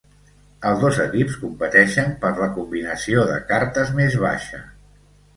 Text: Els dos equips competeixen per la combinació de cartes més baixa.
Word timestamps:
Els 0.67 0.79
dos 0.83 0.95
equips 1.01 1.35
competeixen 1.41 2.15
per 2.23 2.31
la 2.39 2.47
combinació 2.55 3.25
de 3.33 3.35
cartes 3.53 3.93
més 3.99 4.17
baixa. 4.25 4.63